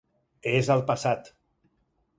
[0.51, 1.31] És al passat.